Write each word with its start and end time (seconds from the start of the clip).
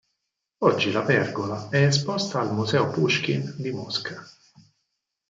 Oggi 0.63 0.91
"La 0.91 1.03
pergola" 1.03 1.69
è 1.69 1.85
esposta 1.85 2.39
al 2.39 2.51
Museo 2.55 2.89
Puškin 2.89 3.53
di 3.59 3.69
Mosca. 3.71 4.19